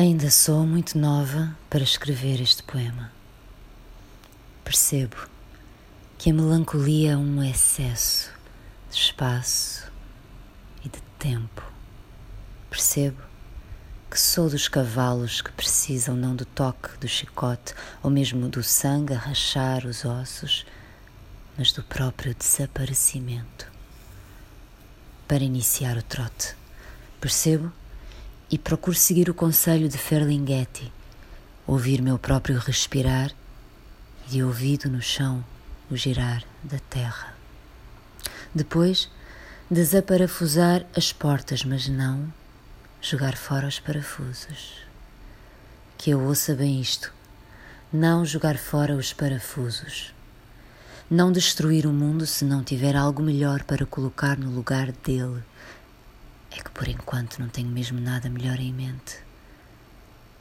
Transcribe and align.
Ainda 0.00 0.30
sou 0.30 0.64
muito 0.64 0.96
nova 0.96 1.58
para 1.68 1.82
escrever 1.82 2.40
este 2.40 2.62
poema. 2.62 3.10
Percebo 4.62 5.16
que 6.16 6.30
a 6.30 6.32
melancolia 6.32 7.14
é 7.14 7.16
um 7.16 7.42
excesso 7.42 8.30
de 8.88 8.96
espaço 8.96 9.90
e 10.84 10.88
de 10.88 11.00
tempo. 11.18 11.64
Percebo 12.70 13.20
que 14.08 14.20
sou 14.20 14.48
dos 14.48 14.68
cavalos 14.68 15.42
que 15.42 15.50
precisam 15.50 16.14
não 16.14 16.36
do 16.36 16.44
toque 16.44 16.96
do 16.98 17.08
chicote 17.08 17.74
ou 18.00 18.08
mesmo 18.08 18.48
do 18.48 18.62
sangue 18.62 19.14
a 19.14 19.18
rachar 19.18 19.84
os 19.84 20.04
ossos, 20.04 20.64
mas 21.58 21.72
do 21.72 21.82
próprio 21.82 22.36
desaparecimento. 22.36 23.66
Para 25.26 25.42
iniciar 25.42 25.96
o 25.96 26.02
trote, 26.04 26.54
percebo 27.20 27.72
e 28.50 28.56
procuro 28.56 28.96
seguir 28.96 29.28
o 29.28 29.34
conselho 29.34 29.88
de 29.88 29.98
Ferlinghetti, 29.98 30.90
ouvir 31.66 32.00
meu 32.00 32.18
próprio 32.18 32.58
respirar 32.58 33.30
e 34.26 34.30
de 34.30 34.42
ouvido 34.42 34.88
no 34.88 35.02
chão 35.02 35.44
o 35.90 35.96
girar 35.96 36.42
da 36.62 36.78
terra. 36.90 37.34
Depois, 38.54 39.10
desaparafusar 39.70 40.86
as 40.96 41.12
portas, 41.12 41.64
mas 41.64 41.88
não 41.88 42.32
jogar 43.00 43.36
fora 43.36 43.66
os 43.66 43.78
parafusos. 43.78 44.82
Que 45.96 46.10
eu 46.10 46.20
ouça 46.20 46.54
bem 46.54 46.80
isto: 46.80 47.12
não 47.92 48.24
jogar 48.24 48.56
fora 48.56 48.94
os 48.94 49.12
parafusos. 49.12 50.14
Não 51.10 51.32
destruir 51.32 51.86
o 51.86 51.92
mundo 51.92 52.26
se 52.26 52.44
não 52.44 52.62
tiver 52.62 52.94
algo 52.94 53.22
melhor 53.22 53.62
para 53.62 53.86
colocar 53.86 54.36
no 54.36 54.50
lugar 54.50 54.92
dele 54.92 55.42
é 56.58 56.62
que 56.62 56.70
por 56.70 56.88
enquanto 56.88 57.38
não 57.38 57.48
tenho 57.48 57.68
mesmo 57.68 58.00
nada 58.00 58.28
melhor 58.28 58.58
em 58.58 58.72
mente. 58.72 59.22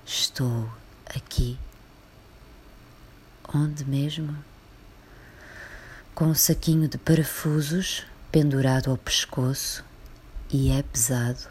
Estou 0.04 0.68
aqui. 1.06 1.60
Onde 3.54 3.86
mesmo? 3.86 4.36
Com 6.16 6.26
um 6.26 6.36
saquinho 6.36 6.88
de 6.88 6.98
parafusos 6.98 8.04
pendurado 8.32 8.90
ao 8.90 8.98
pescoço 8.98 9.86
e 10.50 10.72
é 10.72 10.82
pesado. 10.82 11.48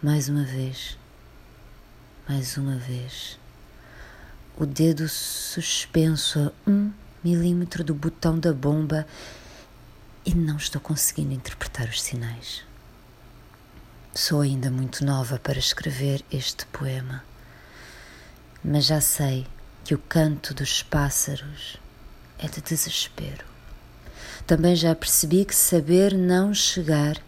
Mais 0.00 0.28
uma 0.28 0.44
vez. 0.44 0.96
Mais 2.28 2.56
uma 2.56 2.76
vez. 2.76 3.36
O 4.56 4.64
dedo 4.64 5.08
suspenso 5.08 6.38
a 6.38 6.70
um 6.70 6.92
milímetro 7.22 7.82
do 7.82 7.94
botão 7.94 8.38
da 8.38 8.52
bomba 8.52 9.06
e 10.24 10.34
não 10.34 10.56
estou 10.56 10.80
conseguindo 10.80 11.34
interpretar 11.34 11.88
os 11.88 12.00
sinais. 12.00 12.65
Sou 14.16 14.40
ainda 14.40 14.70
muito 14.70 15.04
nova 15.04 15.38
para 15.38 15.58
escrever 15.58 16.24
este 16.32 16.64
poema, 16.68 17.22
mas 18.64 18.86
já 18.86 18.98
sei 18.98 19.46
que 19.84 19.94
o 19.94 19.98
canto 19.98 20.54
dos 20.54 20.82
pássaros 20.82 21.76
é 22.38 22.48
de 22.48 22.62
desespero. 22.62 23.44
Também 24.46 24.74
já 24.74 24.94
percebi 24.94 25.44
que 25.44 25.54
saber 25.54 26.14
não 26.14 26.54
chegar 26.54 27.18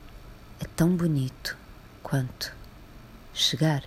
é 0.58 0.64
tão 0.74 0.96
bonito 0.96 1.58
quanto 2.02 2.56
chegar. 3.34 3.82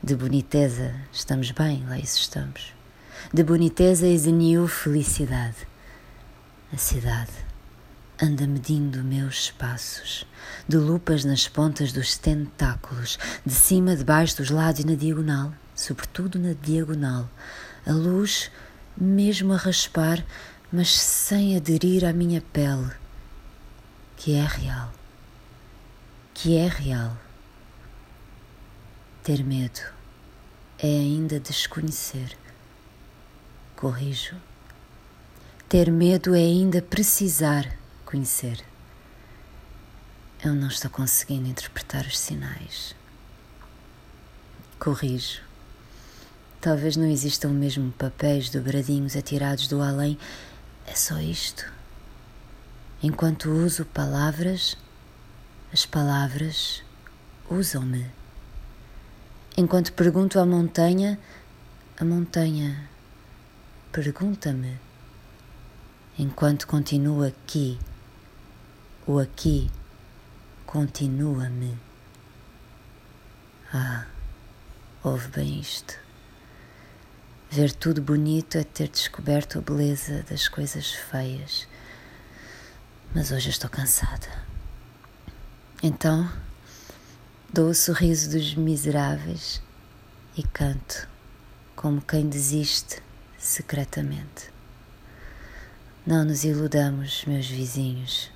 De 0.00 0.14
boniteza 0.14 0.94
estamos 1.12 1.50
bem, 1.50 1.84
lá 1.88 1.98
isso 1.98 2.20
estamos. 2.20 2.72
De 3.34 3.42
boniteza 3.42 4.06
new 4.06 4.68
felicidade. 4.68 5.66
A 6.72 6.76
cidade 6.76 7.51
anda 8.22 8.46
medindo 8.46 9.02
meus 9.02 9.50
passos, 9.50 10.24
de 10.68 10.76
lupas 10.76 11.24
nas 11.24 11.48
pontas 11.48 11.92
dos 11.92 12.16
tentáculos, 12.16 13.18
de 13.44 13.52
cima, 13.52 13.96
de 13.96 14.04
baixo, 14.04 14.36
dos 14.36 14.48
lados 14.48 14.80
e 14.80 14.86
na 14.86 14.94
diagonal, 14.94 15.52
sobretudo 15.74 16.38
na 16.38 16.52
diagonal. 16.52 17.28
A 17.84 17.90
luz, 17.90 18.48
mesmo 18.96 19.52
a 19.52 19.56
raspar, 19.56 20.24
mas 20.72 20.96
sem 20.96 21.56
aderir 21.56 22.04
à 22.04 22.12
minha 22.12 22.40
pele, 22.40 22.92
que 24.16 24.34
é 24.34 24.46
real. 24.46 24.92
Que 26.32 26.56
é 26.56 26.68
real. 26.68 27.16
Ter 29.24 29.42
medo 29.42 29.80
é 30.78 30.86
ainda 30.86 31.40
desconhecer. 31.40 32.36
Corrijo. 33.74 34.36
Ter 35.68 35.90
medo 35.90 36.36
é 36.36 36.40
ainda 36.40 36.80
precisar 36.80 37.81
conhecer. 38.12 38.62
Eu 40.44 40.54
não 40.54 40.68
estou 40.68 40.90
conseguindo 40.90 41.48
interpretar 41.48 42.04
os 42.04 42.18
sinais. 42.18 42.94
Corrijo. 44.78 45.40
Talvez 46.60 46.94
não 46.94 47.06
existam 47.06 47.48
mesmo 47.48 47.90
papéis 47.92 48.50
dobradinhos 48.50 49.16
atirados 49.16 49.66
do 49.66 49.80
além. 49.80 50.18
É 50.86 50.94
só 50.94 51.18
isto. 51.20 51.64
Enquanto 53.02 53.48
uso 53.48 53.86
palavras, 53.86 54.76
as 55.72 55.86
palavras 55.86 56.82
usam-me. 57.48 58.04
Enquanto 59.56 59.94
pergunto 59.94 60.38
à 60.38 60.44
montanha, 60.44 61.18
a 61.98 62.04
montanha 62.04 62.90
pergunta-me. 63.90 64.78
Enquanto 66.18 66.66
continuo 66.66 67.24
aqui, 67.24 67.78
o 69.06 69.18
aqui 69.18 69.68
continua-me. 70.64 71.76
Ah, 73.72 74.06
ouve 75.02 75.28
bem 75.28 75.58
isto. 75.58 75.98
Ver 77.50 77.72
tudo 77.72 78.00
bonito 78.00 78.56
é 78.56 78.64
ter 78.64 78.88
descoberto 78.88 79.58
a 79.58 79.62
beleza 79.62 80.24
das 80.30 80.48
coisas 80.48 80.92
feias. 80.92 81.66
Mas 83.14 83.32
hoje 83.32 83.50
estou 83.50 83.68
cansada. 83.68 84.28
Então, 85.82 86.30
dou 87.52 87.70
o 87.70 87.74
sorriso 87.74 88.30
dos 88.30 88.54
miseráveis 88.54 89.60
e 90.36 90.44
canto 90.44 91.08
como 91.74 92.00
quem 92.00 92.28
desiste 92.28 93.02
secretamente. 93.36 94.52
Não 96.06 96.24
nos 96.24 96.44
iludamos, 96.44 97.24
meus 97.26 97.46
vizinhos 97.46 98.30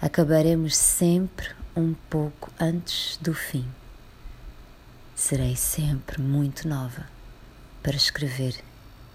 acabaremos 0.00 0.76
sempre 0.76 1.48
um 1.76 1.94
pouco 2.08 2.50
antes 2.60 3.16
do 3.18 3.34
fim. 3.34 3.66
Serei 5.14 5.56
sempre 5.56 6.20
muito 6.20 6.68
nova 6.68 7.06
para 7.82 7.96
escrever 7.96 8.56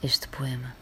este 0.02 0.28
poema. 0.28 0.76